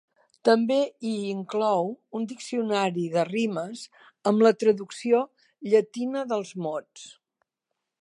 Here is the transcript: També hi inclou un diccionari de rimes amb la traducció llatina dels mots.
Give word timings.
També 0.47 0.77
hi 1.09 1.11
inclou 1.33 1.91
un 2.21 2.25
diccionari 2.31 3.05
de 3.17 3.27
rimes 3.29 3.85
amb 4.33 4.47
la 4.49 4.55
traducció 4.65 5.23
llatina 5.71 6.29
dels 6.33 6.57
mots. 6.69 7.11